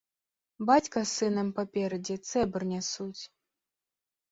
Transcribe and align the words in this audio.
Бацька 0.69 1.03
з 1.03 1.11
сынам 1.19 1.51
паперадзе 1.59 2.15
цэбар 2.31 2.61
нясуць. 2.73 3.23